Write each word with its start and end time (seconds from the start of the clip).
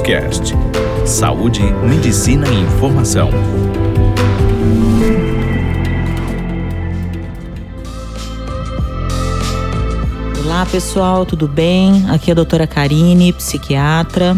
Cast. 0.00 0.54
Saúde, 1.04 1.62
medicina 1.62 2.46
e 2.48 2.60
informação. 2.60 3.30
Olá 10.44 10.66
pessoal, 10.66 11.24
tudo 11.24 11.46
bem? 11.46 12.08
Aqui 12.10 12.30
é 12.30 12.32
a 12.32 12.34
doutora 12.34 12.66
Karine, 12.66 13.32
psiquiatra, 13.32 14.36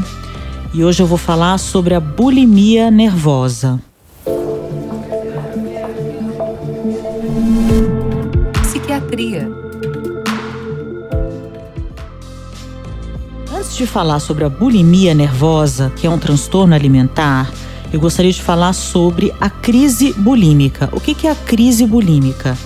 e 0.75 0.84
hoje 0.84 1.02
eu 1.02 1.07
vou 1.07 1.18
falar 1.18 1.59
sobre 1.59 1.95
a 1.95 2.00
bulimia 2.00 2.90
nervosa. 2.90 3.80
Antes 13.68 13.77
de 13.77 13.86
falar 13.86 14.18
sobre 14.18 14.45
a 14.45 14.48
bulimia 14.48 15.12
nervosa, 15.12 15.92
que 15.95 16.06
é 16.06 16.10
um 16.10 16.18
transtorno 16.18 16.74
alimentar, 16.74 17.52
eu 17.92 18.00
gostaria 18.00 18.32
de 18.32 18.42
falar 18.42 18.72
sobre 18.72 19.30
a 19.38 19.50
crise 19.50 20.14
bulímica. 20.14 20.88
O 20.91 20.98
que 20.98 21.27
é 21.27 21.30
a 21.30 21.34
crise 21.34 21.84
bulímica? 21.84 22.56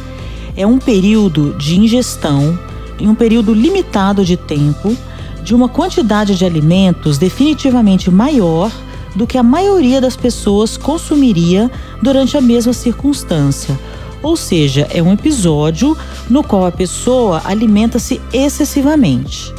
É 0.56 0.64
um 0.64 0.78
período 0.78 1.56
de 1.58 1.76
ingestão 1.76 2.56
em 3.00 3.08
um 3.08 3.16
período 3.16 3.52
limitado 3.52 4.24
de 4.24 4.36
tempo 4.36 4.96
de 5.42 5.56
uma 5.56 5.68
quantidade 5.68 6.36
de 6.36 6.44
alimentos 6.44 7.18
definitivamente 7.18 8.08
maior 8.08 8.70
do 9.16 9.26
que 9.26 9.36
a 9.36 9.42
maioria 9.42 10.00
das 10.00 10.14
pessoas 10.14 10.76
consumiria 10.76 11.68
durante 12.00 12.36
a 12.36 12.40
mesma 12.40 12.72
circunstância. 12.72 13.76
Ou 14.22 14.36
seja, 14.36 14.86
é 14.88 15.02
um 15.02 15.12
episódio 15.12 15.98
no 16.30 16.44
qual 16.44 16.64
a 16.64 16.70
pessoa 16.70 17.42
alimenta-se 17.44 18.20
excessivamente. 18.32 19.52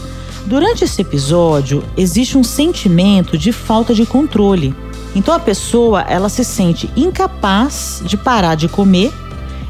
Durante 0.45 0.83
esse 0.83 1.01
episódio, 1.01 1.83
existe 1.95 2.37
um 2.37 2.43
sentimento 2.43 3.37
de 3.37 3.51
falta 3.51 3.93
de 3.93 4.05
controle. 4.05 4.75
Então 5.15 5.33
a 5.33 5.39
pessoa, 5.39 6.01
ela 6.01 6.27
se 6.27 6.43
sente 6.43 6.89
incapaz 6.95 8.01
de 8.03 8.17
parar 8.17 8.55
de 8.55 8.67
comer 8.67 9.11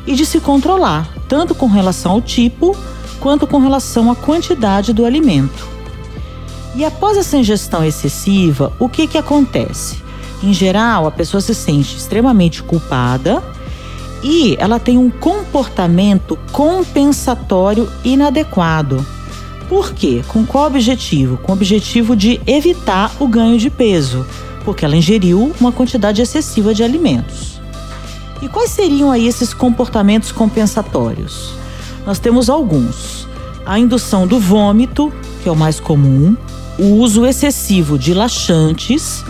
e 0.08 0.16
de 0.16 0.26
se 0.26 0.40
controlar, 0.40 1.08
tanto 1.28 1.54
com 1.54 1.68
relação 1.68 2.14
ao 2.14 2.22
tipo 2.22 2.76
quanto 3.20 3.46
com 3.46 3.60
relação 3.60 4.12
à 4.12 4.16
quantidade 4.16 4.94
do 4.94 5.06
alimento. 5.06 5.68
E 6.76 6.84
após 6.84 7.18
essa 7.18 7.38
ingestão 7.38 7.84
excessiva, 7.84 8.74
o 8.80 8.90
que, 8.90 9.06
que 9.06 9.18
acontece? 9.18 10.02
Em 10.42 10.54
geral, 10.54 11.06
a 11.06 11.12
pessoa 11.12 11.40
se 11.40 11.54
sente 11.54 11.96
extremamente 11.96 12.64
culpada 12.64 13.44
e 14.24 14.56
ela 14.60 14.80
tem 14.80 14.98
um 14.98 15.10
comportamento 15.10 16.38
compensatório 16.52 17.90
inadequado. 18.04 19.06
Por 19.68 19.94
quê? 19.94 20.24
Com 20.28 20.46
qual 20.46 20.68
objetivo? 20.68 21.38
Com 21.38 21.52
o 21.52 21.56
objetivo 21.56 22.16
de 22.16 22.40
evitar 22.46 23.16
o 23.20 23.28
ganho 23.28 23.58
de 23.58 23.70
peso, 23.70 24.26
porque 24.64 24.86
ela 24.86 24.96
ingeriu 24.96 25.54
uma 25.60 25.72
quantidade 25.72 26.22
excessiva 26.22 26.74
de 26.74 26.84
alimentos. 26.84 27.62
E 28.42 28.50
quais 28.50 28.72
seriam 28.72 29.10
aí 29.12 29.28
esses 29.28 29.54
comportamentos 29.54 30.32
compensatórios? 30.32 31.54
Nós 32.06 32.20
temos 32.20 32.50
alguns. 32.50 33.28
A 33.66 33.80
indução 33.80 34.28
do 34.28 34.38
vômito, 34.40 35.14
que 35.42 35.48
é 35.48 35.52
o 35.52 35.56
mais 35.56 35.80
comum, 35.80 36.36
o 36.78 36.98
uso 36.98 37.26
excessivo 37.26 37.98
de 37.98 38.14
laxantes, 38.14 39.24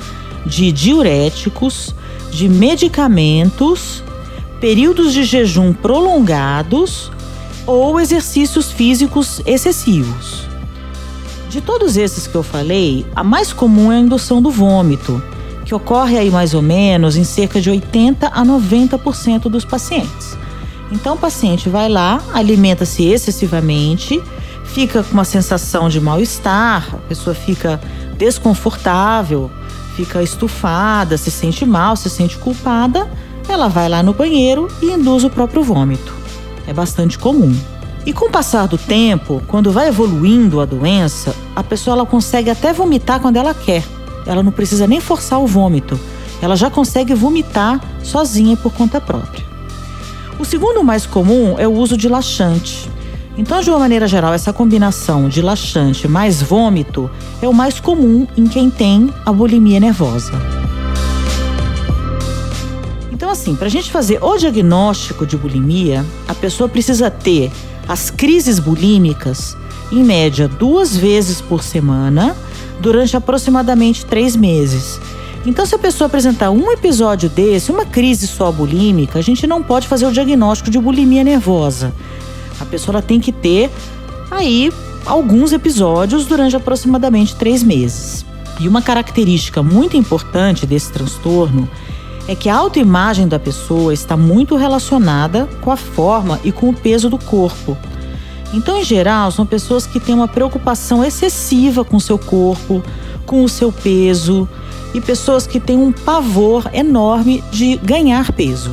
de 0.46 0.72
diuréticos, 0.72 1.94
de 2.32 2.50
medicamentos, 2.50 4.04
períodos 4.60 5.14
de 5.14 5.24
jejum 5.24 5.74
prolongados 5.74 7.12
ou 7.66 8.00
exercícios 8.00 8.72
físicos 8.72 9.42
excessivos. 9.46 10.48
De 11.50 11.62
todos 11.62 11.98
esses 11.98 12.26
que 12.26 12.36
eu 12.36 12.44
falei, 12.44 13.06
a 13.16 13.24
mais 13.24 13.54
comum 13.54 13.92
é 13.92 13.98
a 13.98 14.00
indução 14.00 14.42
do 14.42 14.50
vômito, 14.50 15.22
que 15.66 15.76
ocorre 15.76 16.18
aí 16.18 16.32
mais 16.32 16.54
ou 16.54 16.62
menos 16.62 17.16
em 17.16 17.24
cerca 17.24 17.62
de 17.62 17.70
80 17.70 18.28
a 18.28 18.44
90% 18.44 19.44
dos 19.44 19.64
pacientes. 19.64 20.38
Então 20.92 21.16
o 21.16 21.18
paciente 21.18 21.70
vai 21.70 21.90
lá, 21.90 22.22
alimenta-se 22.34 23.04
excessivamente, 23.04 24.22
fica 24.64 25.04
com 25.04 25.14
uma 25.14 25.24
sensação 25.24 25.90
de 25.90 26.02
mal-estar, 26.02 26.88
a 26.94 27.08
pessoa 27.08 27.36
fica 27.36 27.80
desconfortável, 28.18 29.50
fica 29.96 30.22
estufada, 30.22 31.18
se 31.18 31.32
sente 31.32 31.66
mal, 31.66 31.96
se 31.96 32.10
sente 32.10 32.38
culpada, 32.38 33.10
ela 33.48 33.68
vai 33.68 33.88
lá 33.88 34.02
no 34.02 34.14
banheiro 34.14 34.68
e 34.82 34.92
induz 34.92 35.24
o 35.24 35.30
próprio 35.30 35.64
vômito. 35.64 36.23
É 36.68 36.74
bastante 36.74 37.18
comum. 37.18 37.56
E 38.06 38.12
com 38.12 38.26
o 38.26 38.32
passar 38.32 38.68
do 38.68 38.78
tempo, 38.78 39.42
quando 39.48 39.72
vai 39.72 39.88
evoluindo 39.88 40.60
a 40.60 40.66
doença, 40.66 41.34
a 41.56 41.64
pessoa 41.64 41.96
ela 41.96 42.06
consegue 42.06 42.50
até 42.50 42.74
vomitar 42.74 43.20
quando 43.20 43.38
ela 43.38 43.54
quer. 43.54 43.84
Ela 44.26 44.44
não 44.44 44.52
precisa 44.52 44.86
nem 44.88 45.00
forçar 45.00 45.40
o 45.40 45.48
vômito. 45.48 46.00
Ela 46.42 46.56
já 46.56 46.70
consegue 46.70 47.14
vomitar 47.14 47.80
sozinha 48.04 48.58
por 48.58 48.74
conta 48.74 49.00
própria. 49.00 49.46
O 50.38 50.44
segundo 50.44 50.84
mais 50.84 51.06
comum 51.06 51.56
é 51.58 51.68
o 51.68 51.74
uso 51.74 51.96
de 51.96 52.10
laxante. 52.10 52.90
Então, 53.38 53.62
de 53.62 53.70
uma 53.70 53.80
maneira 53.80 54.08
geral, 54.08 54.34
essa 54.34 54.54
combinação 54.54 55.30
de 55.30 55.42
laxante 55.42 56.08
mais 56.08 56.42
vômito 56.42 57.10
é 57.42 57.48
o 57.48 57.54
mais 57.54 57.80
comum 57.80 58.28
em 58.38 58.46
quem 58.46 58.70
tem 58.70 59.10
a 59.26 59.32
bulimia 59.32 59.80
nervosa. 59.80 60.63
Então, 63.24 63.32
assim, 63.32 63.56
para 63.56 63.68
a 63.68 63.72
gente 63.72 63.90
fazer 63.90 64.22
o 64.22 64.36
diagnóstico 64.36 65.26
de 65.26 65.38
bulimia, 65.38 66.06
a 66.28 66.36
pessoa 66.36 66.68
precisa 66.68 67.10
ter 67.10 67.50
as 67.88 68.10
crises 68.10 68.60
bulímicas, 68.60 69.56
em 69.90 70.04
média, 70.04 70.46
duas 70.46 70.94
vezes 70.94 71.40
por 71.40 71.64
semana, 71.64 72.36
durante 72.82 73.16
aproximadamente 73.16 74.06
três 74.06 74.36
meses. 74.36 75.00
Então, 75.46 75.66
se 75.66 75.74
a 75.74 75.80
pessoa 75.80 76.08
apresentar 76.08 76.52
um 76.52 76.70
episódio 76.70 77.30
desse, 77.30 77.72
uma 77.72 77.86
crise 77.86 78.28
só 78.28 78.52
bulímica, 78.52 79.20
a 79.20 79.22
gente 79.22 79.48
não 79.48 79.64
pode 79.64 79.88
fazer 79.88 80.06
o 80.06 80.12
diagnóstico 80.12 80.70
de 80.70 80.78
bulimia 80.78 81.24
nervosa. 81.24 81.94
A 82.60 82.66
pessoa 82.66 83.02
tem 83.02 83.22
que 83.22 83.32
ter 83.32 83.72
aí 84.30 84.70
alguns 85.06 85.54
episódios 85.54 86.26
durante 86.26 86.58
aproximadamente 86.58 87.38
três 87.38 87.64
meses. 87.64 88.26
E 88.60 88.68
uma 88.68 88.82
característica 88.82 89.64
muito 89.64 89.96
importante 89.96 90.68
desse 90.68 90.92
transtorno 90.92 91.70
é 92.28 92.36
que 92.36 92.50
a 92.50 92.56
autoimagem 92.56 93.28
da 93.28 93.40
pessoa 93.40 93.94
está 93.94 94.16
muito 94.16 94.56
relacionada 94.56 95.48
com 95.62 95.72
a 95.72 95.78
forma 95.78 96.40
e 96.44 96.52
com 96.52 96.70
o 96.70 96.74
peso 96.74 97.10
do 97.10 97.18
corpo. 97.18 97.78
Então, 98.54 98.78
em 98.78 98.84
geral, 98.84 99.32
são 99.32 99.46
pessoas 99.46 99.86
que 99.86 100.00
têm 100.00 100.14
uma 100.14 100.28
preocupação 100.28 101.04
excessiva 101.04 101.84
com 101.84 102.00
seu 102.00 102.18
corpo, 102.20 102.84
com 103.26 103.44
o 103.44 103.50
seu 103.50 103.72
peso, 103.72 104.48
e 104.94 105.02
pessoas 105.02 105.48
que 105.48 105.60
têm 105.60 105.78
um 105.78 105.92
pavor 105.92 106.70
enorme 106.72 107.44
de 107.52 107.78
ganhar 107.78 108.32
peso. 108.32 108.72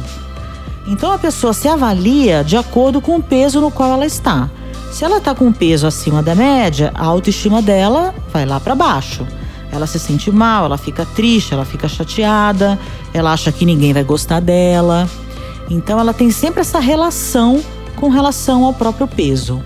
Então 0.86 1.12
a 1.12 1.18
pessoa 1.18 1.52
se 1.52 1.68
avalia 1.68 2.44
de 2.44 2.56
acordo 2.56 3.00
com 3.00 3.16
o 3.16 3.22
peso 3.22 3.60
no 3.60 3.70
qual 3.70 3.92
ela 3.92 4.06
está. 4.06 4.50
Se 4.92 5.04
ela 5.04 5.18
está 5.18 5.34
com 5.34 5.52
peso 5.52 5.86
acima 5.86 6.22
da 6.22 6.34
média, 6.34 6.90
a 6.94 7.04
autoestima 7.04 7.62
dela 7.62 8.14
vai 8.32 8.44
lá 8.44 8.58
para 8.58 8.74
baixo. 8.74 9.26
Ela 9.72 9.86
se 9.86 9.98
sente 9.98 10.30
mal, 10.30 10.64
ela 10.64 10.76
fica 10.76 11.06
triste, 11.06 11.54
ela 11.54 11.64
fica 11.64 11.88
chateada, 11.88 12.78
ela 13.14 13.32
acha 13.32 13.52
que 13.52 13.64
ninguém 13.64 13.92
vai 13.92 14.04
gostar 14.04 14.40
dela. 14.40 15.08
Então 15.68 15.98
ela 15.98 16.12
tem 16.12 16.30
sempre 16.30 16.60
essa 16.60 16.80
relação 16.80 17.62
com 17.96 18.08
relação 18.08 18.64
ao 18.64 18.72
próprio 18.72 19.06
peso. 19.06 19.62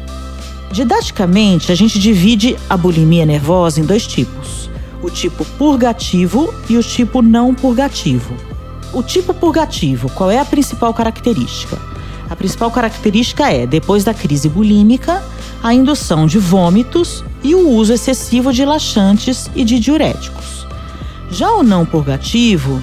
Didaticamente, 0.71 1.71
a 1.71 1.75
gente 1.75 1.99
divide 1.99 2.57
a 2.69 2.77
bulimia 2.77 3.25
nervosa 3.25 3.81
em 3.81 3.85
dois 3.85 4.07
tipos 4.07 4.65
o 5.05 5.11
tipo 5.11 5.45
purgativo 5.59 6.53
e 6.69 6.79
o 6.79 6.83
tipo 6.83 7.21
não 7.21 7.55
purgativo. 7.55 8.35
O 8.93 9.03
tipo 9.03 9.35
purgativo, 9.35 10.09
qual 10.11 10.31
é 10.31 10.39
a 10.39 10.45
principal 10.45 10.95
característica? 10.95 11.79
A 12.31 12.35
principal 12.35 12.71
característica 12.71 13.53
é, 13.53 13.67
depois 13.67 14.03
da 14.03 14.15
crise 14.15 14.49
bulímica, 14.49 15.23
a 15.63 15.75
indução 15.75 16.27
de 16.27 16.39
vômitos 16.39 17.23
e 17.45 17.55
o 17.55 17.69
uso 17.69 17.93
excessivo 17.93 18.53
de 18.53 18.65
laxantes 18.65 19.49
e 19.55 19.65
de 19.65 19.79
diuréticos. 19.79 20.67
Já 21.31 21.53
o 21.53 21.63
não 21.63 21.85
purgativo, 21.85 22.83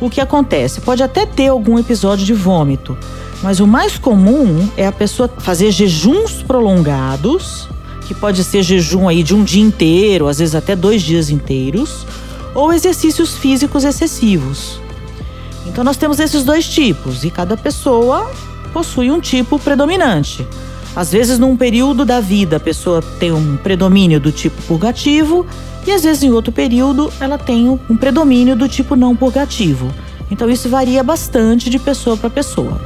o 0.00 0.10
que 0.10 0.20
acontece? 0.20 0.80
Pode 0.82 1.02
até 1.02 1.24
ter 1.24 1.48
algum 1.48 1.78
episódio 1.78 2.26
de 2.26 2.34
vômito, 2.34 2.96
mas 3.42 3.58
o 3.58 3.66
mais 3.66 3.96
comum 3.96 4.68
é 4.76 4.86
a 4.86 4.92
pessoa 4.92 5.28
fazer 5.38 5.70
jejuns 5.70 6.42
prolongados 6.42 7.68
que 8.06 8.14
pode 8.14 8.44
ser 8.44 8.62
jejum 8.62 9.08
aí 9.08 9.22
de 9.22 9.34
um 9.34 9.42
dia 9.42 9.62
inteiro, 9.62 10.28
às 10.28 10.38
vezes 10.38 10.54
até 10.54 10.76
dois 10.76 11.02
dias 11.02 11.30
inteiros, 11.30 12.06
ou 12.54 12.72
exercícios 12.72 13.36
físicos 13.36 13.84
excessivos. 13.84 14.80
Então 15.66 15.82
nós 15.82 15.96
temos 15.96 16.20
esses 16.20 16.44
dois 16.44 16.68
tipos 16.68 17.24
e 17.24 17.30
cada 17.30 17.56
pessoa 17.56 18.30
possui 18.72 19.10
um 19.10 19.20
tipo 19.20 19.58
predominante. 19.58 20.46
Às 20.94 21.10
vezes, 21.10 21.38
num 21.38 21.56
período 21.56 22.04
da 22.04 22.20
vida, 22.20 22.56
a 22.56 22.60
pessoa 22.60 23.02
tem 23.18 23.32
um 23.32 23.56
predomínio 23.56 24.20
do 24.20 24.30
tipo 24.30 24.60
purgativo, 24.62 25.46
e 25.86 25.90
às 25.90 26.02
vezes, 26.02 26.22
em 26.22 26.30
outro 26.30 26.52
período, 26.52 27.12
ela 27.18 27.38
tem 27.38 27.68
um 27.68 27.96
predomínio 27.96 28.54
do 28.54 28.68
tipo 28.68 28.94
não 28.94 29.16
purgativo. 29.16 29.92
Então, 30.30 30.50
isso 30.50 30.68
varia 30.68 31.02
bastante 31.02 31.70
de 31.70 31.78
pessoa 31.78 32.16
para 32.16 32.30
pessoa. 32.30 32.80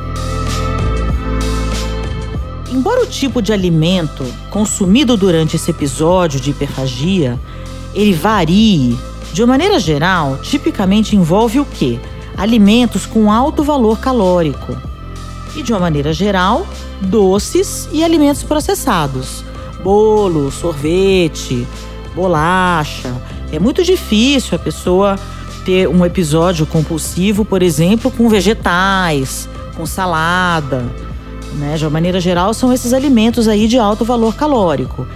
Embora 2.71 3.03
o 3.03 3.07
tipo 3.07 3.41
de 3.41 3.53
alimento 3.53 4.25
consumido 4.51 5.17
durante 5.17 5.57
esse 5.57 5.71
episódio 5.71 6.39
de 6.39 6.51
hiperfagia 6.51 7.39
ele 7.95 8.13
varie 8.13 8.97
De 9.33 9.43
uma 9.43 9.55
maneira 9.55 9.79
geral, 9.79 10.39
tipicamente 10.43 11.17
envolve 11.17 11.59
o 11.59 11.65
quê? 11.65 11.99
Alimentos 12.37 13.07
com 13.07 13.33
alto 13.33 13.63
valor 13.63 13.99
calórico. 13.99 14.77
E 15.57 15.63
de 15.63 15.73
uma 15.73 15.81
maneira 15.81 16.13
geral, 16.13 16.67
doces 17.01 17.89
e 17.91 18.05
alimentos 18.05 18.43
processados. 18.43 19.43
Bolo, 19.83 20.51
sorvete, 20.51 21.67
bolacha. 22.15 23.13
É 23.51 23.59
muito 23.59 23.83
difícil 23.83 24.57
a 24.57 24.59
pessoa 24.59 25.19
ter 25.65 25.89
um 25.89 26.05
episódio 26.05 26.67
compulsivo, 26.67 27.45
por 27.45 27.63
exemplo, 27.63 28.11
com 28.11 28.29
vegetais, 28.29 29.49
com 29.77 29.85
salada. 29.85 30.85
Né? 31.55 31.77
De 31.77 31.85
uma 31.85 31.91
maneira 31.91 32.21
geral, 32.21 32.55
são 32.55 32.73
esses 32.73 32.93
alimentos 32.93 33.49
aí 33.49 33.67
de 33.67 33.79
alto 33.79 34.05
valor 34.05 34.35
calórico. 34.35 35.07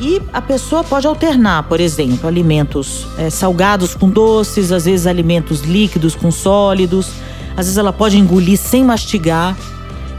E 0.00 0.20
a 0.32 0.42
pessoa 0.42 0.84
pode 0.84 1.06
alternar, 1.06 1.62
por 1.64 1.80
exemplo, 1.80 2.28
alimentos 2.28 3.06
é, 3.16 3.30
salgados 3.30 3.94
com 3.94 4.10
doces, 4.10 4.70
às 4.70 4.84
vezes 4.84 5.06
alimentos 5.06 5.62
líquidos 5.62 6.14
com 6.14 6.30
sólidos, 6.30 7.10
às 7.56 7.66
vezes 7.66 7.78
ela 7.78 7.92
pode 7.92 8.18
engolir 8.18 8.58
sem 8.58 8.84
mastigar. 8.84 9.56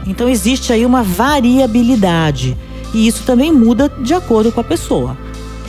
Então 0.06 0.28
existe 0.28 0.72
aí 0.72 0.84
uma 0.84 1.02
variabilidade 1.02 2.56
e 2.92 3.06
isso 3.06 3.22
também 3.24 3.52
muda 3.52 3.88
de 3.88 4.14
acordo 4.14 4.50
com 4.50 4.60
a 4.60 4.64
pessoa. 4.64 5.16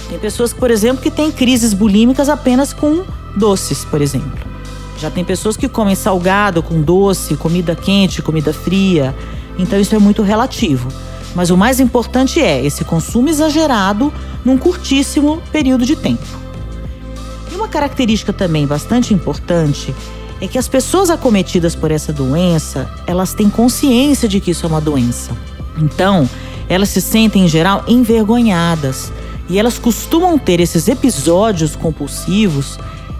Tem 0.10 0.18
pessoas, 0.18 0.52
por 0.52 0.72
exemplo, 0.72 1.04
que 1.04 1.12
têm 1.12 1.32
crises 1.32 1.74
bulímicas 1.74 2.30
apenas 2.30 2.74
com 2.74 3.04
doces, 3.36 3.86
por 3.86 4.02
exemplo. 4.02 4.50
Já 4.98 5.12
tem 5.12 5.24
pessoas 5.24 5.56
que 5.56 5.70
comem 5.70 5.96
salgado 5.96 6.64
com 6.64 6.82
doce, 6.82 7.36
comida 7.38 7.76
quente, 7.76 8.22
comida 8.22 8.52
fria. 8.52 9.16
Então 9.58 9.80
isso 9.80 9.96
é 9.96 10.00
muito 10.00 10.24
relativo. 10.24 10.90
Mas 11.36 11.52
o 11.52 11.58
mais 11.58 11.80
importante 11.80 12.42
é 12.42 12.66
esse 12.66 12.84
consumo 12.84 13.30
exagerado 13.30 14.12
num 14.44 14.58
curtíssimo 14.58 15.42
período 15.52 15.86
de 15.86 15.96
tempo. 15.96 16.26
E 17.52 17.56
uma 17.56 17.68
característica 17.68 18.34
também 18.34 18.66
bastante 18.66 19.14
importante 19.14 19.94
é 20.42 20.48
que 20.48 20.58
as 20.58 20.68
pessoas 20.68 21.10
acometidas 21.10 21.76
por 21.76 21.92
essa 21.92 22.14
doença, 22.14 22.90
elas 23.06 23.34
têm 23.34 23.50
consciência 23.50 24.28
de 24.28 24.40
que 24.40 24.52
isso 24.52 24.66
é 24.66 24.70
uma 24.70 24.82
doença. 24.82 25.36
Então, 25.78 26.30
elas 26.68 26.90
se 26.90 27.02
sentem 27.02 27.46
em 27.46 27.48
geral 27.48 27.84
envergonhadas 27.88 29.12
e 29.50 29.58
elas 29.58 29.78
costumam 29.78 30.38
ter 30.38 30.60
esses 30.60 30.88
episódios 30.88 31.76
compulsivos 31.76 32.78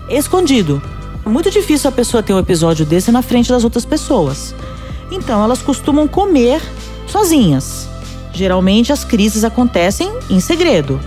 escondido. 0.10 0.82
É 1.26 1.30
muito 1.30 1.52
difícil 1.52 1.90
a 1.90 1.92
pessoa 1.92 2.24
ter 2.24 2.34
um 2.34 2.40
episódio 2.40 2.86
desse 2.86 3.12
na 3.12 3.22
frente 3.22 3.50
das 3.50 3.64
outras 3.64 3.86
pessoas. 3.86 4.56
Então 5.12 5.44
elas 5.44 5.62
costumam 5.62 6.08
comer 6.08 6.62
sozinhas. 7.08 7.88
Geralmente 8.34 8.94
as 8.94 9.04
crises 9.04 9.44
acontecem 9.44 10.12
em 10.30 10.40
segredo. 10.40 11.00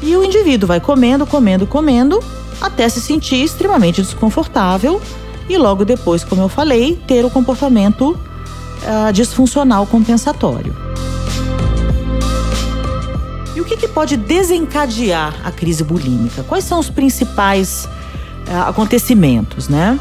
E 0.00 0.16
o 0.16 0.24
indivíduo 0.24 0.66
vai 0.66 0.80
comendo, 0.80 1.26
comendo, 1.26 1.66
comendo, 1.66 2.22
até 2.60 2.88
se 2.88 3.00
sentir 3.00 3.42
extremamente 3.42 4.00
desconfortável 4.00 5.00
e 5.48 5.58
logo 5.58 5.84
depois, 5.84 6.24
como 6.24 6.42
eu 6.42 6.48
falei, 6.48 6.98
ter 7.06 7.24
o 7.24 7.30
comportamento 7.30 8.10
uh, 8.10 9.12
disfuncional 9.12 9.86
compensatório. 9.86 10.74
E 13.54 13.60
o 13.60 13.64
que, 13.64 13.76
que 13.76 13.86
pode 13.86 14.16
desencadear 14.16 15.34
a 15.44 15.52
crise 15.52 15.84
bulímica? 15.84 16.42
Quais 16.44 16.64
são 16.64 16.78
os 16.78 16.90
principais 16.90 17.88
uh, 18.48 18.68
acontecimentos, 18.68 19.68
né? 19.68 19.98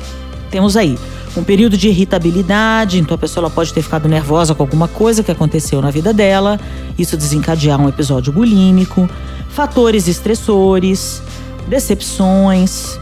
Temos 0.50 0.76
aí 0.78 0.98
um 1.36 1.44
período 1.44 1.76
de 1.78 1.90
irritabilidade, 1.90 3.00
então 3.00 3.16
a 3.16 3.18
pessoa 3.18 3.50
pode 3.50 3.74
ter 3.74 3.82
ficado 3.82 4.08
nervosa 4.08 4.54
com 4.54 4.64
alguma 4.64 4.88
coisa 4.88 5.24
que 5.24 5.32
aconteceu 5.32 5.82
na 5.82 5.90
vida 5.90 6.14
dela, 6.14 6.60
isso 6.98 7.18
desencadear 7.18 7.82
um 7.82 7.90
episódio 7.90 8.32
bulímico, 8.32 9.10
fatores 9.50 10.08
estressores, 10.08 11.22
decepções, 11.68 13.00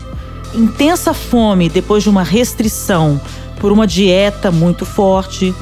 intensa 0.53 1.13
fome 1.13 1.69
depois 1.69 2.03
de 2.03 2.09
uma 2.09 2.23
restrição 2.23 3.19
por 3.59 3.71
uma 3.71 3.85
dieta 3.85 4.51
muito 4.51 4.85
forte, 4.85 5.53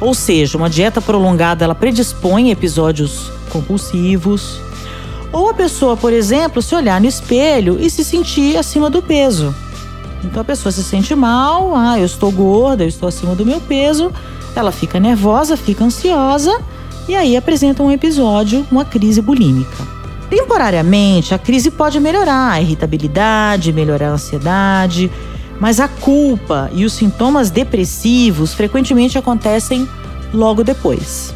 ou 0.00 0.14
seja, 0.14 0.56
uma 0.56 0.70
dieta 0.70 1.00
prolongada 1.00 1.64
ela 1.64 1.74
predispõe 1.74 2.48
a 2.48 2.52
episódios 2.52 3.30
compulsivos. 3.50 4.60
Ou 5.32 5.50
a 5.50 5.54
pessoa, 5.54 5.96
por 5.96 6.12
exemplo, 6.12 6.62
se 6.62 6.74
olhar 6.74 7.00
no 7.00 7.06
espelho 7.06 7.78
e 7.80 7.90
se 7.90 8.04
sentir 8.04 8.56
acima 8.56 8.88
do 8.88 9.02
peso. 9.02 9.54
Então 10.24 10.40
a 10.40 10.44
pessoa 10.44 10.72
se 10.72 10.82
sente 10.82 11.14
mal, 11.14 11.74
ah, 11.74 11.98
eu 11.98 12.06
estou 12.06 12.30
gorda, 12.30 12.84
eu 12.84 12.88
estou 12.88 13.08
acima 13.08 13.34
do 13.34 13.44
meu 13.44 13.60
peso, 13.60 14.12
ela 14.54 14.72
fica 14.72 14.98
nervosa, 14.98 15.56
fica 15.56 15.84
ansiosa 15.84 16.60
e 17.08 17.14
aí 17.14 17.36
apresenta 17.36 17.82
um 17.82 17.90
episódio, 17.90 18.66
uma 18.70 18.84
crise 18.84 19.20
bulímica. 19.20 19.97
Temporariamente, 20.30 21.34
a 21.34 21.38
crise 21.38 21.70
pode 21.70 21.98
melhorar 21.98 22.52
a 22.52 22.60
irritabilidade, 22.60 23.72
melhorar 23.72 24.08
a 24.08 24.12
ansiedade, 24.12 25.10
mas 25.58 25.80
a 25.80 25.88
culpa 25.88 26.70
e 26.72 26.84
os 26.84 26.92
sintomas 26.92 27.50
depressivos 27.50 28.52
frequentemente 28.52 29.16
acontecem 29.16 29.88
logo 30.32 30.62
depois. 30.62 31.34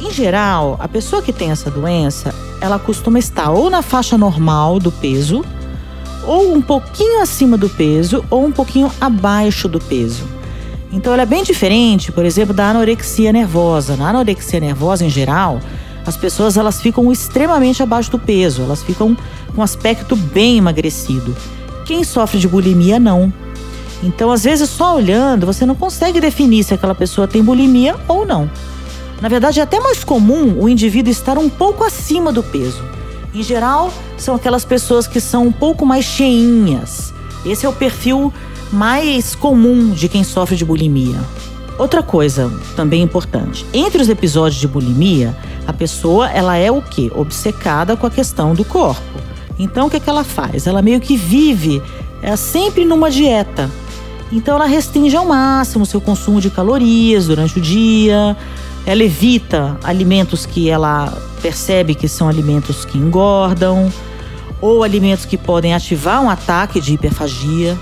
Em 0.00 0.10
geral, 0.10 0.76
a 0.78 0.88
pessoa 0.88 1.22
que 1.22 1.32
tem 1.32 1.50
essa 1.50 1.70
doença, 1.70 2.34
ela 2.60 2.78
costuma 2.78 3.18
estar 3.18 3.50
ou 3.50 3.68
na 3.68 3.82
faixa 3.82 4.16
normal 4.16 4.78
do 4.78 4.90
peso, 4.90 5.44
ou 6.26 6.54
um 6.54 6.62
pouquinho 6.62 7.20
acima 7.20 7.56
do 7.56 7.68
peso, 7.68 8.24
ou 8.30 8.44
um 8.44 8.52
pouquinho 8.52 8.90
abaixo 9.00 9.68
do 9.68 9.78
peso. 9.78 10.24
Então 10.90 11.12
ela 11.12 11.22
é 11.22 11.26
bem 11.26 11.42
diferente, 11.42 12.10
por 12.10 12.24
exemplo, 12.24 12.54
da 12.54 12.70
anorexia 12.70 13.32
nervosa. 13.32 13.96
Na 13.96 14.08
anorexia 14.08 14.58
nervosa, 14.58 15.04
em 15.04 15.10
geral, 15.10 15.60
as 16.06 16.16
pessoas 16.16 16.56
elas 16.56 16.80
ficam 16.80 17.10
extremamente 17.10 17.82
abaixo 17.82 18.10
do 18.10 18.18
peso, 18.18 18.62
elas 18.62 18.82
ficam 18.82 19.16
com 19.54 19.62
aspecto 19.62 20.14
bem 20.14 20.58
emagrecido. 20.58 21.36
Quem 21.84 22.04
sofre 22.04 22.38
de 22.38 22.46
bulimia 22.46 22.98
não. 22.98 23.32
Então, 24.02 24.30
às 24.30 24.44
vezes, 24.44 24.70
só 24.70 24.94
olhando, 24.94 25.46
você 25.46 25.66
não 25.66 25.74
consegue 25.74 26.20
definir 26.20 26.62
se 26.62 26.74
aquela 26.74 26.94
pessoa 26.94 27.26
tem 27.26 27.42
bulimia 27.42 27.96
ou 28.06 28.24
não. 28.24 28.50
Na 29.20 29.28
verdade, 29.28 29.60
é 29.60 29.62
até 29.62 29.80
mais 29.80 30.04
comum 30.04 30.56
o 30.58 30.68
indivíduo 30.68 31.10
estar 31.10 31.38
um 31.38 31.48
pouco 31.48 31.82
acima 31.82 32.32
do 32.32 32.42
peso. 32.42 32.84
Em 33.34 33.42
geral, 33.42 33.92
são 34.16 34.34
aquelas 34.34 34.64
pessoas 34.64 35.06
que 35.06 35.20
são 35.20 35.46
um 35.46 35.52
pouco 35.52 35.84
mais 35.86 36.04
cheinhas. 36.04 37.12
Esse 37.44 37.66
é 37.66 37.68
o 37.68 37.72
perfil 37.72 38.32
mais 38.72 39.34
comum 39.34 39.90
de 39.90 40.08
quem 40.08 40.22
sofre 40.22 40.56
de 40.56 40.64
bulimia. 40.64 41.18
Outra 41.78 42.02
coisa 42.02 42.50
também 42.74 43.02
importante, 43.02 43.66
entre 43.72 44.00
os 44.00 44.08
episódios 44.08 44.60
de 44.60 44.66
bulimia, 44.66 45.36
a 45.66 45.72
pessoa 45.72 46.30
ela 46.30 46.56
é 46.56 46.70
o 46.70 46.80
que? 46.80 47.12
Obcecada 47.14 47.96
com 47.96 48.06
a 48.06 48.10
questão 48.10 48.54
do 48.54 48.64
corpo. 48.64 49.02
Então 49.58 49.86
o 49.86 49.90
que, 49.90 49.96
é 49.96 50.00
que 50.00 50.08
ela 50.08 50.24
faz? 50.24 50.66
Ela 50.66 50.80
meio 50.80 51.00
que 51.00 51.16
vive 51.16 51.82
é, 52.22 52.34
sempre 52.34 52.84
numa 52.84 53.10
dieta. 53.10 53.70
Então 54.32 54.56
ela 54.56 54.66
restringe 54.66 55.16
ao 55.16 55.26
máximo 55.26 55.84
o 55.84 55.86
seu 55.86 56.00
consumo 56.00 56.40
de 56.40 56.50
calorias 56.50 57.26
durante 57.26 57.58
o 57.58 57.60
dia, 57.60 58.36
ela 58.86 59.02
evita 59.02 59.76
alimentos 59.82 60.46
que 60.46 60.70
ela 60.70 61.12
percebe 61.42 61.94
que 61.94 62.08
são 62.08 62.28
alimentos 62.28 62.84
que 62.84 62.96
engordam 62.96 63.92
ou 64.60 64.82
alimentos 64.82 65.24
que 65.24 65.36
podem 65.36 65.74
ativar 65.74 66.22
um 66.22 66.30
ataque 66.30 66.80
de 66.80 66.94
hiperfagia. 66.94 67.76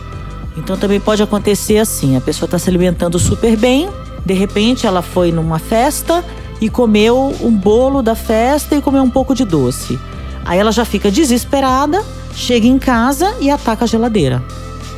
Então 0.57 0.77
também 0.77 1.01
pode 1.01 1.23
acontecer 1.23 1.79
assim: 1.79 2.17
a 2.17 2.21
pessoa 2.21 2.47
está 2.47 2.59
se 2.59 2.69
alimentando 2.69 3.19
super 3.19 3.57
bem, 3.57 3.89
de 4.25 4.35
repente 4.35 4.87
ela 4.87 5.03
foi 5.03 5.33
numa 5.33 5.59
festa 5.59 6.25
e 6.61 6.69
comeu 6.69 7.35
um 7.41 7.51
bolo 7.51 8.03
da 8.03 8.15
festa 8.15 8.77
e 8.77 8.81
comeu 8.81 9.03
um 9.03 9.11
pouco 9.11 9.35
de 9.35 9.45
doce. 9.45 9.99
Aí 10.45 10.59
ela 10.59 10.73
já 10.73 10.85
fica 10.85 11.11
desesperada, 11.11 12.05
chega 12.35 12.67
em 12.67 12.79
casa 12.79 13.35
e 13.41 13.51
ataca 13.51 13.85
a 13.85 13.89
geladeira. 13.89 14.43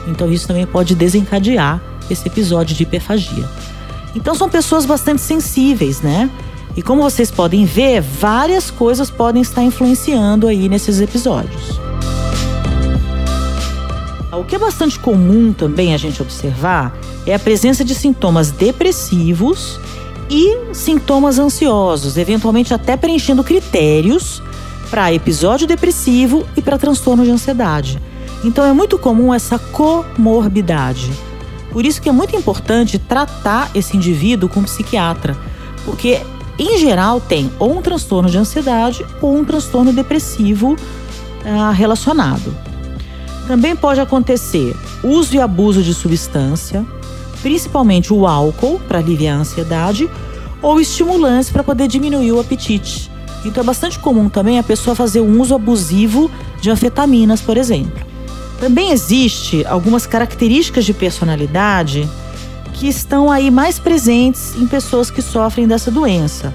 Então 0.07 0.31
isso 0.31 0.47
também 0.47 0.67
pode 0.67 0.95
desencadear 0.95 1.81
esse 2.11 2.27
episódio 2.29 2.77
de 2.77 2.83
hiperfagia. 2.83 3.49
Então 4.15 4.35
são 4.35 4.49
pessoas 4.49 4.87
bastante 4.87 5.21
sensíveis, 5.21 6.01
né? 6.01 6.31
E 6.77 6.83
como 6.83 7.03
vocês 7.03 7.31
podem 7.31 7.65
ver, 7.65 8.01
várias 8.01 8.71
coisas 8.71 9.11
podem 9.11 9.43
estar 9.43 9.63
influenciando 9.63 10.47
aí 10.47 10.69
nesses 10.69 11.01
episódios. 11.01 11.86
O 14.37 14.45
que 14.45 14.55
é 14.55 14.59
bastante 14.59 14.99
comum 14.99 15.53
também 15.53 15.95
a 15.95 15.97
gente 15.97 16.21
observar 16.21 16.95
é 17.27 17.35
a 17.35 17.39
presença 17.39 17.85
de 17.85 17.95
sintomas 17.95 18.51
depressivos 18.51 19.81
e 20.29 20.75
sintomas 20.75 21.39
ansiosos, 21.39 22.17
eventualmente 22.17 22.75
até 22.75 22.97
preenchendo 22.97 23.43
critérios 23.43 24.43
para 24.91 25.13
episódio 25.13 25.67
depressivo 25.67 26.47
e 26.57 26.63
para 26.63 26.79
transtorno 26.79 27.25
de 27.25 27.31
ansiedade. 27.31 28.01
Então 28.45 28.65
é 28.65 28.73
muito 28.73 28.99
comum 28.99 29.33
essa 29.33 29.59
comorbidade. 29.59 31.11
Por 31.73 31.85
isso 31.85 32.01
que 32.01 32.09
é 32.09 32.13
muito 32.13 32.37
importante 32.37 32.99
tratar 32.99 33.71
esse 33.75 33.97
indivíduo 33.97 34.49
com 34.49 34.61
um 34.61 34.65
psiquiatra, 34.65 35.37
porque 35.85 36.21
em 36.59 36.79
geral 36.79 37.21
tem 37.21 37.51
ou 37.59 37.77
um 37.77 37.83
transtorno 37.83 38.31
de 38.31 38.39
ansiedade 38.39 39.05
ou 39.21 39.37
um 39.37 39.45
transtorno 39.45 39.93
depressivo 39.93 40.77
ah, 41.45 41.71
relacionado. 41.71 42.66
Também 43.47 43.77
pode 43.77 44.01
acontecer 44.01 44.75
uso 45.03 45.35
e 45.35 45.41
abuso 45.41 45.83
de 45.83 45.95
substância, 45.95 46.85
principalmente 47.43 48.13
o 48.13 48.27
álcool 48.27 48.81
para 48.81 48.99
aliviar 48.99 49.37
a 49.37 49.41
ansiedade 49.41 50.11
ou 50.61 50.81
estimulantes 50.81 51.51
para 51.51 51.63
poder 51.63 51.87
diminuir 51.87 52.33
o 52.33 52.41
apetite. 52.41 53.11
Então 53.45 53.63
é 53.63 53.67
bastante 53.67 53.99
comum 53.99 54.29
também 54.29 54.59
a 54.59 54.63
pessoa 54.63 54.97
fazer 54.97 55.21
um 55.21 55.41
uso 55.41 55.55
abusivo 55.55 56.31
de 56.61 56.71
anfetaminas, 56.71 57.41
por 57.41 57.57
exemplo. 57.57 58.05
Também 58.59 58.91
existe 58.91 59.65
algumas 59.67 60.07
características 60.07 60.85
de 60.85 60.93
personalidade 60.93 62.09
que 62.73 62.89
estão 62.89 63.31
aí 63.31 63.51
mais 63.51 63.79
presentes 63.79 64.55
em 64.57 64.67
pessoas 64.67 65.11
que 65.11 65.23
sofrem 65.23 65.67
dessa 65.69 65.91
doença. 65.91 66.53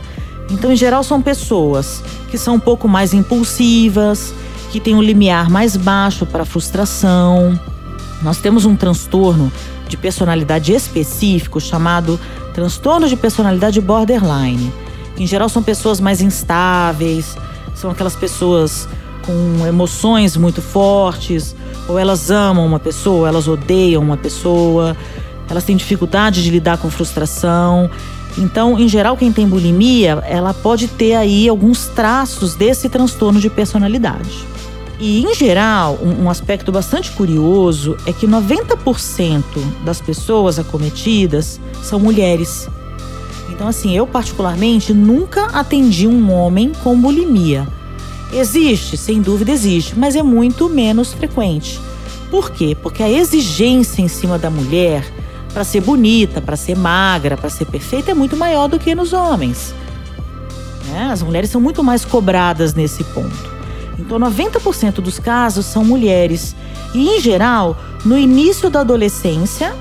Então, 0.49 0.71
em 0.71 0.75
geral, 0.75 1.03
são 1.03 1.21
pessoas 1.21 2.03
que 2.29 2.37
são 2.37 2.55
um 2.55 2.59
pouco 2.59 2.87
mais 2.87 3.13
impulsivas, 3.13 4.33
que 4.71 4.79
têm 4.79 4.95
um 4.95 5.01
limiar 5.01 5.49
mais 5.49 5.75
baixo 5.75 6.25
para 6.25 6.45
frustração. 6.45 7.59
Nós 8.21 8.37
temos 8.37 8.65
um 8.65 8.75
transtorno 8.75 9.51
de 9.87 9.97
personalidade 9.97 10.71
específico 10.71 11.59
chamado 11.59 12.19
transtorno 12.53 13.07
de 13.07 13.17
personalidade 13.17 13.81
borderline. 13.81 14.71
Em 15.17 15.27
geral 15.27 15.49
são 15.49 15.61
pessoas 15.61 15.99
mais 15.99 16.21
instáveis, 16.21 17.35
são 17.75 17.91
aquelas 17.91 18.15
pessoas 18.15 18.87
com 19.25 19.67
emoções 19.67 20.37
muito 20.37 20.61
fortes, 20.61 21.55
ou 21.87 21.99
elas 21.99 22.31
amam 22.31 22.65
uma 22.65 22.79
pessoa, 22.79 23.27
elas 23.27 23.47
odeiam 23.47 24.01
uma 24.01 24.17
pessoa, 24.17 24.95
elas 25.49 25.65
têm 25.65 25.75
dificuldade 25.75 26.41
de 26.41 26.49
lidar 26.49 26.77
com 26.77 26.89
frustração. 26.89 27.89
Então, 28.37 28.79
em 28.79 28.87
geral, 28.87 29.17
quem 29.17 29.31
tem 29.31 29.47
bulimia, 29.47 30.23
ela 30.25 30.53
pode 30.53 30.87
ter 30.87 31.15
aí 31.15 31.49
alguns 31.49 31.87
traços 31.87 32.55
desse 32.55 32.87
transtorno 32.87 33.39
de 33.39 33.49
personalidade. 33.49 34.45
E, 34.99 35.23
em 35.23 35.33
geral, 35.33 35.97
um, 36.01 36.29
aspecto 36.29 36.71
bastante 36.71 37.11
curioso 37.11 37.97
é 38.05 38.13
que 38.13 38.27
90% 38.27 39.43
das 39.83 39.99
pessoas 39.99 40.59
acometidas 40.59 41.59
são 41.81 41.99
mulheres. 41.99 42.69
Então, 43.49 43.67
assim, 43.67 43.95
eu 43.97 44.05
particularmente 44.05 44.93
nunca 44.93 45.45
atendi 45.47 46.07
um 46.07 46.31
homem 46.31 46.71
com 46.83 46.99
bulimia. 46.99 47.67
Existe, 48.31 48.95
sem 48.95 49.21
dúvida 49.21 49.51
existe, 49.51 49.97
mas 49.97 50.15
é 50.15 50.23
muito 50.23 50.69
menos 50.69 51.11
frequente. 51.13 51.79
Por 52.29 52.51
quê? 52.51 52.77
Porque 52.81 53.03
a 53.03 53.09
exigência 53.09 54.01
em 54.01 54.07
cima 54.07 54.37
da 54.37 54.49
mulher 54.49 55.03
para 55.53 55.63
ser 55.63 55.81
bonita, 55.81 56.41
para 56.41 56.55
ser 56.55 56.75
magra, 56.75 57.37
para 57.37 57.49
ser 57.49 57.65
perfeita 57.65 58.11
é 58.11 58.13
muito 58.13 58.35
maior 58.37 58.67
do 58.67 58.79
que 58.79 58.95
nos 58.95 59.13
homens. 59.13 59.73
Né? 60.89 61.09
As 61.11 61.21
mulheres 61.21 61.49
são 61.49 61.61
muito 61.61 61.83
mais 61.83 62.05
cobradas 62.05 62.73
nesse 62.73 63.03
ponto. 63.03 63.51
Então, 63.99 64.19
90% 64.19 64.95
dos 64.95 65.19
casos 65.19 65.65
são 65.65 65.83
mulheres. 65.85 66.55
E, 66.93 67.07
em 67.17 67.21
geral, 67.21 67.77
no 68.03 68.17
início 68.17 68.69
da 68.69 68.81
adolescência, 68.81 69.73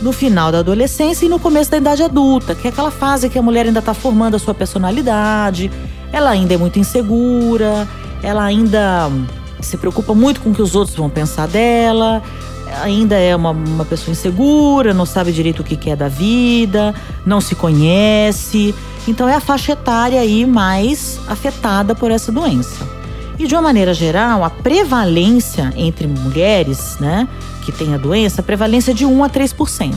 no 0.00 0.12
final 0.12 0.50
da 0.50 0.58
adolescência 0.58 1.26
e 1.26 1.28
no 1.28 1.38
começo 1.38 1.70
da 1.70 1.76
idade 1.76 2.02
adulta, 2.02 2.54
que 2.54 2.66
é 2.66 2.70
aquela 2.70 2.90
fase 2.90 3.28
que 3.28 3.38
a 3.38 3.42
mulher 3.42 3.66
ainda 3.66 3.78
está 3.78 3.94
formando 3.94 4.34
a 4.34 4.38
sua 4.38 4.54
personalidade, 4.54 5.70
ela 6.12 6.30
ainda 6.30 6.54
é 6.54 6.56
muito 6.56 6.78
insegura, 6.78 7.88
ela 8.22 8.44
ainda 8.44 9.10
se 9.60 9.76
preocupa 9.76 10.14
muito 10.14 10.40
com 10.40 10.50
o 10.50 10.54
que 10.54 10.62
os 10.62 10.74
outros 10.74 10.96
vão 10.96 11.08
pensar 11.08 11.46
dela, 11.46 12.22
ainda 12.80 13.16
é 13.16 13.34
uma, 13.34 13.50
uma 13.50 13.84
pessoa 13.84 14.12
insegura, 14.12 14.94
não 14.94 15.06
sabe 15.06 15.32
direito 15.32 15.60
o 15.60 15.64
que 15.64 15.76
quer 15.76 15.96
da 15.96 16.08
vida, 16.08 16.94
não 17.26 17.40
se 17.40 17.54
conhece. 17.54 18.74
Então 19.06 19.28
é 19.28 19.34
a 19.34 19.40
faixa 19.40 19.72
etária 19.72 20.20
aí 20.20 20.46
mais 20.46 21.20
afetada 21.26 21.94
por 21.94 22.10
essa 22.10 22.30
doença. 22.30 22.86
E 23.38 23.46
de 23.46 23.54
uma 23.54 23.62
maneira 23.62 23.92
geral, 23.92 24.44
a 24.44 24.50
prevalência 24.50 25.72
entre 25.76 26.06
mulheres, 26.06 26.96
né, 27.00 27.26
que 27.64 27.72
têm 27.72 27.94
a 27.94 27.98
doença, 27.98 28.40
a 28.40 28.44
prevalência 28.44 28.92
é 28.92 28.94
de 28.94 29.04
1 29.04 29.24
a 29.24 29.28
3%. 29.30 29.94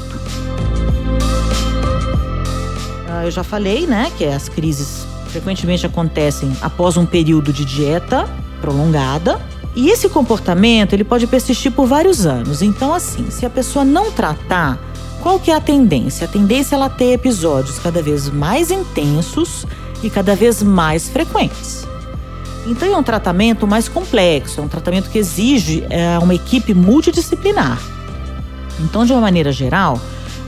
Ah, 3.09 3.25
eu 3.25 3.31
já 3.31 3.43
falei, 3.43 3.85
né, 3.85 4.11
que 4.17 4.25
as 4.25 4.49
crises 4.49 5.05
frequentemente 5.27 5.85
acontecem 5.85 6.51
após 6.61 6.97
um 6.97 7.05
período 7.05 7.51
de 7.51 7.65
dieta 7.65 8.27
prolongada, 8.61 9.39
e 9.75 9.89
esse 9.89 10.07
comportamento 10.07 10.93
ele 10.93 11.03
pode 11.03 11.27
persistir 11.27 11.71
por 11.71 11.85
vários 11.85 12.25
anos. 12.25 12.61
Então, 12.61 12.93
assim, 12.93 13.29
se 13.29 13.45
a 13.45 13.49
pessoa 13.49 13.83
não 13.83 14.09
tratar, 14.11 14.79
qual 15.21 15.39
que 15.39 15.51
é 15.51 15.55
a 15.55 15.59
tendência? 15.59 16.25
A 16.25 16.27
tendência 16.29 16.75
é 16.75 16.77
ela 16.77 16.89
ter 16.89 17.11
episódios 17.13 17.77
cada 17.79 18.01
vez 18.01 18.29
mais 18.29 18.71
intensos 18.71 19.65
e 20.01 20.09
cada 20.09 20.35
vez 20.35 20.63
mais 20.63 21.09
frequentes. 21.09 21.85
Então, 22.65 22.87
é 22.87 22.97
um 22.97 23.03
tratamento 23.03 23.67
mais 23.67 23.89
complexo, 23.89 24.61
é 24.61 24.63
um 24.63 24.67
tratamento 24.67 25.09
que 25.09 25.17
exige 25.17 25.85
é, 25.89 26.17
uma 26.19 26.33
equipe 26.33 26.73
multidisciplinar. 26.73 27.79
Então, 28.79 29.05
de 29.05 29.11
uma 29.11 29.21
maneira 29.21 29.51
geral, 29.51 29.99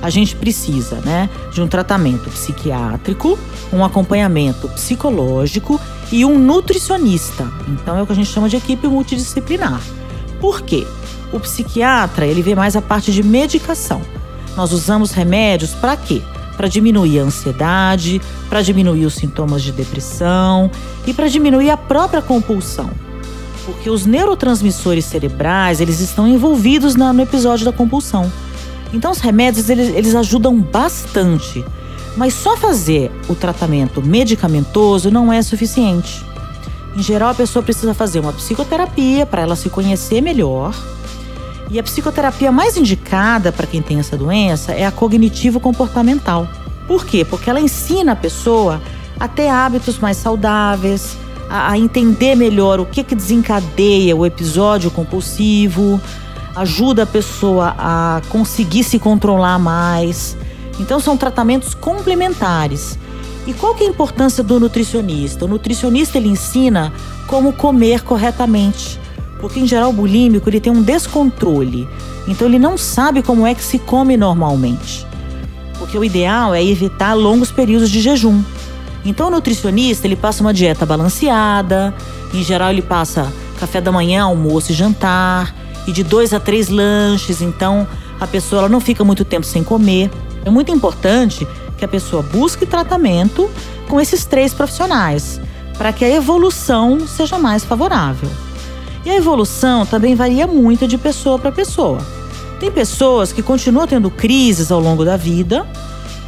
a 0.01 0.10
gente 0.10 0.36
precisa 0.36 0.98
né, 1.03 1.29
de 1.51 1.62
um 1.62 1.67
tratamento 1.67 2.29
psiquiátrico, 2.29 3.38
um 3.74 3.84
acompanhamento 3.84 4.67
psicológico 4.69 5.79
e 6.11 6.25
um 6.25 6.37
nutricionista. 6.37 7.51
Então 7.67 7.97
é 7.97 8.01
o 8.01 8.05
que 8.05 8.13
a 8.13 8.15
gente 8.15 8.29
chama 8.29 8.49
de 8.49 8.57
equipe 8.57 8.87
multidisciplinar. 8.87 9.81
Por 10.39 10.61
quê? 10.61 10.85
O 11.31 11.39
psiquiatra, 11.39 12.25
ele 12.25 12.41
vê 12.41 12.55
mais 12.55 12.75
a 12.75 12.81
parte 12.81 13.11
de 13.11 13.21
medicação. 13.23 14.01
Nós 14.55 14.71
usamos 14.71 15.11
remédios 15.11 15.73
para 15.73 15.97
quê? 15.97 16.21
Para 16.55 16.67
diminuir 16.67 17.19
a 17.19 17.23
ansiedade, 17.23 18.21
para 18.49 18.61
diminuir 18.61 19.05
os 19.05 19.15
sintomas 19.15 19.61
de 19.61 19.71
depressão 19.71 20.71
e 21.05 21.13
para 21.13 21.27
diminuir 21.27 21.69
a 21.69 21.77
própria 21.77 22.21
compulsão. 22.21 22.89
Porque 23.65 23.89
os 23.89 24.05
neurotransmissores 24.05 25.05
cerebrais, 25.05 25.81
eles 25.81 25.99
estão 25.99 26.27
envolvidos 26.27 26.95
no 26.95 27.21
episódio 27.21 27.65
da 27.65 27.71
compulsão. 27.71 28.31
Então 28.93 29.11
os 29.11 29.19
remédios, 29.19 29.69
eles, 29.69 29.93
eles 29.93 30.15
ajudam 30.15 30.57
bastante 30.57 31.65
mas 32.17 32.33
só 32.33 32.57
fazer 32.57 33.12
o 33.29 33.36
tratamento 33.36 34.01
medicamentoso 34.01 35.12
não 35.12 35.31
é 35.31 35.41
suficiente. 35.41 36.25
Em 36.95 37.03
geral, 37.03 37.29
a 37.29 37.36
pessoa 37.36 37.62
precisa 37.62 37.93
fazer 37.93 38.19
uma 38.19 38.33
psicoterapia 38.33 39.24
para 39.24 39.43
ela 39.43 39.55
se 39.55 39.69
conhecer 39.69 40.19
melhor. 40.19 40.74
E 41.69 41.77
a 41.77 41.83
psicoterapia 41.83 42.51
mais 42.51 42.75
indicada 42.75 43.51
para 43.51 43.67
quem 43.67 43.83
tem 43.83 44.00
essa 44.00 44.17
doença 44.17 44.71
é 44.71 44.83
a 44.83 44.91
cognitivo-comportamental. 44.91 46.47
Por 46.88 47.05
quê? 47.05 47.24
Porque 47.24 47.50
ela 47.50 47.59
ensina 47.59 48.13
a 48.13 48.15
pessoa 48.15 48.81
a 49.19 49.27
ter 49.27 49.47
hábitos 49.50 50.00
mais 50.00 50.17
saudáveis, 50.17 51.15
a, 51.47 51.71
a 51.71 51.77
entender 51.77 52.36
melhor 52.36 52.79
o 52.79 52.86
que, 52.86 53.03
que 53.03 53.13
desencadeia 53.13 54.15
o 54.15 54.25
episódio 54.25 54.89
compulsivo, 54.89 56.01
ajuda 56.55 57.03
a 57.03 57.05
pessoa 57.05 57.75
a 57.77 58.21
conseguir 58.29 58.83
se 58.83 58.97
controlar 58.97 59.59
mais 59.59 60.36
então 60.79 61.00
são 61.00 61.17
tratamentos 61.17 61.74
complementares. 61.74 62.98
E 63.46 63.53
qual 63.53 63.74
que 63.74 63.84
é 63.84 63.88
a 63.88 63.89
importância 63.89 64.43
do 64.43 64.60
nutricionista? 64.60 65.46
O 65.46 65.48
nutricionista 65.48 66.17
ele 66.17 66.27
ensina 66.27 66.91
como 67.27 67.53
comer 67.53 68.03
corretamente, 68.03 69.00
porque 69.39 69.60
em 69.60 69.67
geral 69.67 69.89
o 69.89 69.93
bulímico 69.93 70.50
ele 70.50 70.60
tem 70.60 70.72
um 70.72 70.81
descontrole. 70.81 71.88
Então 72.27 72.48
ele 72.48 72.60
não 72.60 72.77
sabe 72.77 73.22
como 73.22 73.48
é 73.48 73.55
que 73.55 73.63
se 73.63 73.79
come 73.79 74.17
normalmente. 74.17 75.07
Porque 75.79 75.98
o 75.98 76.03
ideal 76.03 76.53
é 76.53 76.63
evitar 76.63 77.13
longos 77.13 77.51
períodos 77.51 77.89
de 77.89 78.01
jejum. 78.01 78.43
Então 79.05 79.27
o 79.27 79.31
nutricionista 79.31 80.05
ele 80.05 80.17
passa 80.17 80.41
uma 80.41 80.53
dieta 80.53 80.86
balanceada, 80.86 81.96
em 82.34 82.43
geral 82.43 82.72
ele 82.72 82.81
passa 82.81 83.31
café 83.57 83.79
da 83.79 83.91
manhã, 83.91 84.24
almoço 84.24 84.72
e 84.74 84.75
jantar, 84.75 85.55
e 85.88 85.91
de 85.93 86.03
dois 86.03 86.34
a 86.34 86.39
três 86.39 86.67
lanches, 86.67 87.41
então 87.41 87.88
a 88.19 88.27
pessoa 88.27 88.63
ela 88.63 88.69
não 88.69 88.81
fica 88.81 89.03
muito 89.05 89.24
tempo 89.24 89.46
sem 89.46 89.63
comer. 89.63 90.12
É 90.48 90.50
muito 90.50 90.72
importante 90.72 91.46
que 91.77 91.84
a 91.84 91.89
pessoa 91.89 92.24
busque 92.24 92.66
tratamento 92.66 93.50
com 93.89 94.00
esses 94.00 94.24
três 94.24 94.54
profissionais, 94.54 95.42
para 95.77 95.92
que 95.92 96.06
a 96.06 96.10
evolução 96.10 97.06
seja 97.06 97.38
mais 97.38 97.66
favorável. 97.66 98.30
E 99.04 99.10
a 99.10 99.18
evolução 99.18 99.86
também 99.86 100.16
varia 100.16 100.48
muito 100.48 100.88
de 100.88 100.98
pessoa 100.98 101.38
para 101.38 101.51
pessoa. 101.51 102.00
Tem 102.62 102.72
pessoas 102.72 103.34
que 103.34 103.44
continuam 103.44 103.86
tendo 103.86 104.10
crises 104.10 104.72
ao 104.72 104.80
longo 104.80 105.04
da 105.04 105.18
vida, 105.18 105.68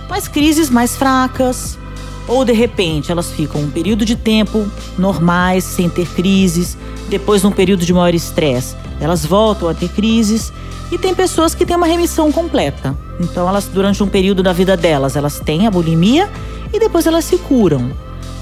mas 0.09 0.27
crises 0.27 0.69
mais 0.69 0.97
fracas, 0.97 1.79
ou 2.27 2.43
de 2.43 2.51
repente 2.51 3.13
elas 3.13 3.31
ficam 3.31 3.61
um 3.61 3.71
período 3.71 4.03
de 4.03 4.17
tempo 4.17 4.69
normais, 4.97 5.63
sem 5.63 5.89
ter 5.89 6.09
crises, 6.09 6.77
depois, 7.07 7.41
num 7.41 7.51
período 7.51 7.85
de 7.85 7.93
maior 7.93 8.13
estresse, 8.13 8.75
elas 8.99 9.25
voltam 9.25 9.69
a 9.69 9.73
ter 9.73 9.87
crises. 9.87 10.51
E 10.91 10.97
tem 10.97 11.13
pessoas 11.13 11.53
que 11.53 11.65
têm 11.65 11.75
uma 11.75 11.85
remissão 11.85 12.31
completa. 12.31 12.95
Então, 13.19 13.47
elas 13.47 13.65
durante 13.65 14.01
um 14.01 14.07
período 14.07 14.41
da 14.41 14.53
vida 14.53 14.75
delas, 14.75 15.15
elas 15.15 15.39
têm 15.39 15.67
a 15.67 15.71
bulimia 15.71 16.29
e 16.73 16.79
depois 16.79 17.05
elas 17.05 17.25
se 17.25 17.37
curam. 17.37 17.91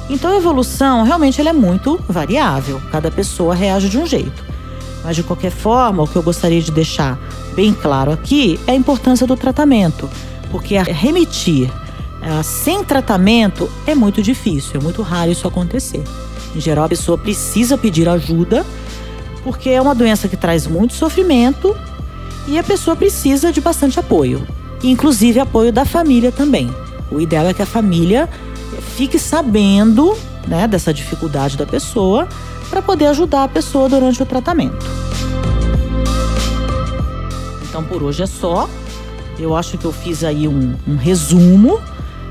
Então, 0.09 0.31
a 0.31 0.37
evolução 0.37 1.03
realmente 1.03 1.41
ela 1.41 1.49
é 1.49 1.53
muito 1.53 1.99
variável. 2.07 2.81
Cada 2.91 3.11
pessoa 3.11 3.53
reage 3.53 3.89
de 3.89 3.97
um 3.97 4.05
jeito. 4.05 4.45
Mas 5.03 5.15
de 5.15 5.23
qualquer 5.23 5.51
forma, 5.51 6.03
o 6.03 6.07
que 6.07 6.15
eu 6.15 6.23
gostaria 6.23 6.61
de 6.61 6.71
deixar 6.71 7.19
bem 7.55 7.73
claro 7.73 8.11
aqui 8.11 8.59
é 8.67 8.71
a 8.71 8.75
importância 8.75 9.25
do 9.25 9.35
tratamento, 9.35 10.09
porque 10.51 10.77
remitir 10.77 11.71
sem 12.43 12.83
tratamento 12.83 13.69
é 13.85 13.95
muito 13.95 14.21
difícil, 14.21 14.79
é 14.79 14.83
muito 14.83 15.01
raro 15.01 15.31
isso 15.31 15.47
acontecer. 15.47 16.03
Em 16.55 16.59
geral, 16.59 16.85
a 16.85 16.89
pessoa 16.89 17.17
precisa 17.17 17.77
pedir 17.77 18.09
ajuda, 18.09 18.65
porque 19.43 19.69
é 19.69 19.81
uma 19.81 19.95
doença 19.95 20.27
que 20.27 20.35
traz 20.35 20.67
muito 20.67 20.93
sofrimento 20.93 21.75
e 22.47 22.57
a 22.57 22.63
pessoa 22.63 22.95
precisa 22.95 23.51
de 23.51 23.59
bastante 23.59 23.99
apoio, 23.99 24.47
inclusive 24.83 25.39
apoio 25.39 25.71
da 25.71 25.85
família 25.85 26.31
também. 26.31 26.69
O 27.11 27.19
ideal 27.19 27.45
é 27.45 27.53
que 27.53 27.61
a 27.61 27.65
família 27.65 28.29
fique 28.95 29.19
sabendo 29.19 30.17
né, 30.47 30.67
dessa 30.67 30.93
dificuldade 30.93 31.57
da 31.57 31.65
pessoa 31.65 32.27
para 32.69 32.81
poder 32.81 33.07
ajudar 33.07 33.43
a 33.43 33.47
pessoa 33.47 33.89
durante 33.89 34.21
o 34.21 34.25
tratamento. 34.25 34.85
Então 37.69 37.83
por 37.83 38.03
hoje 38.03 38.23
é 38.23 38.25
só. 38.25 38.69
Eu 39.37 39.55
acho 39.55 39.77
que 39.77 39.85
eu 39.85 39.91
fiz 39.91 40.23
aí 40.23 40.47
um, 40.47 40.73
um 40.87 40.95
resumo. 40.95 41.79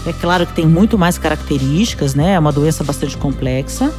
É 0.04 0.12
claro 0.12 0.46
que 0.46 0.52
tem 0.52 0.66
muito 0.66 0.98
mais 0.98 1.18
características, 1.18 2.14
né? 2.14 2.32
É 2.32 2.38
uma 2.38 2.52
doença 2.52 2.82
bastante 2.82 3.16
complexa. 3.16 3.92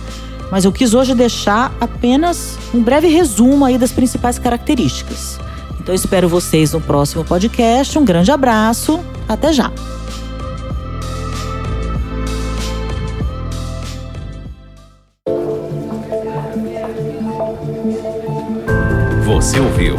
Mas 0.51 0.65
eu 0.65 0.71
quis 0.71 0.93
hoje 0.93 1.13
deixar 1.13 1.73
apenas 1.79 2.57
um 2.73 2.81
breve 2.81 3.07
resumo 3.07 3.65
aí 3.65 3.77
das 3.77 3.91
principais 3.91 4.39
características. 4.39 5.39
Então 5.87 5.95
espero 5.95 6.27
vocês 6.27 6.73
no 6.73 6.81
próximo 6.81 7.23
podcast. 7.23 7.97
Um 7.97 8.03
grande 8.03 8.29
abraço. 8.29 8.99
Até 9.25 9.53
já. 9.53 9.71
Você 19.23 19.61
ouviu 19.61 19.95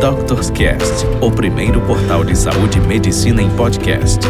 Doctors 0.00 0.48
Cast, 0.50 1.04
o 1.20 1.28
primeiro 1.32 1.80
portal 1.88 2.22
de 2.22 2.38
saúde 2.38 2.78
e 2.78 2.80
medicina 2.80 3.42
em 3.42 3.50
podcast. 3.56 4.20